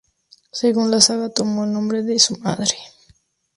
[0.51, 2.73] Según la saga, tomó el nombre de su madre.